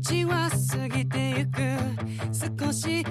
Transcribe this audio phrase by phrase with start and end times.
[0.00, 1.60] 道は過ぎてゆく。
[2.32, 3.04] 少し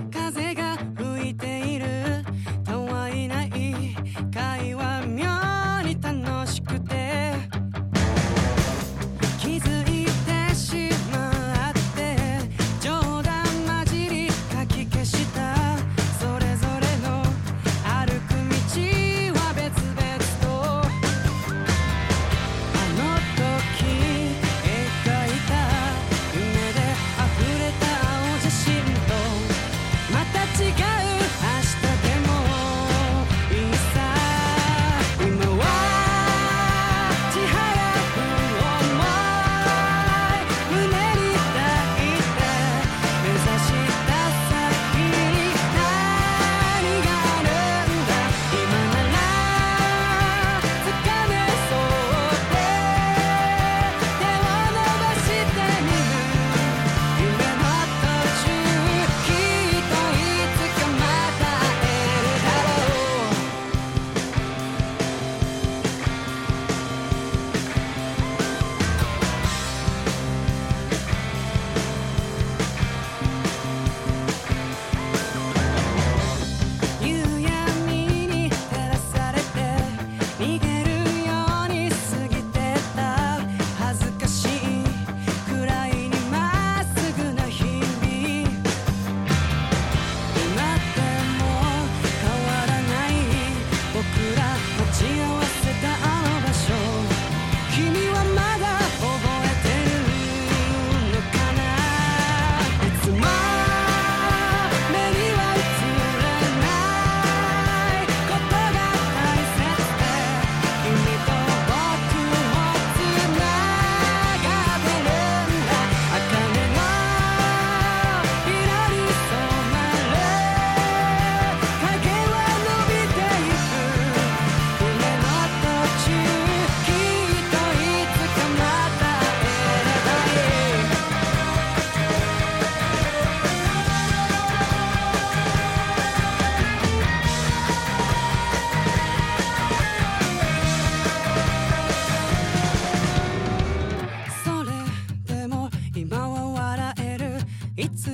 [147.78, 148.10] いつ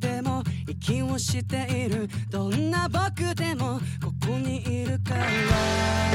[0.00, 2.08] でも息をしている。
[2.30, 6.11] どんな僕でもここにいるから。